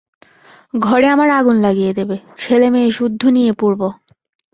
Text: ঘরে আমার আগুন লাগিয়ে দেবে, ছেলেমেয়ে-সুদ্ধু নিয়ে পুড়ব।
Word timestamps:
ঘরে 0.81 1.07
আমার 1.07 1.29
আগুন 1.29 1.57
লাগিয়ে 1.61 1.93
দেবে, 1.93 2.15
ছেলেমেয়ে-সুদ্ধু 2.35 3.27
নিয়ে 3.29 3.51
পুড়ব। 3.53 3.81